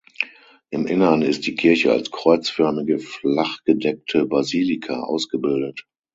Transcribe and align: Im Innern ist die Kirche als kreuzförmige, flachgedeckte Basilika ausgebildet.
Im 0.71 0.87
Innern 0.87 1.21
ist 1.21 1.45
die 1.45 1.53
Kirche 1.53 1.91
als 1.91 2.09
kreuzförmige, 2.09 2.97
flachgedeckte 2.97 4.25
Basilika 4.25 4.99
ausgebildet. 5.03 5.85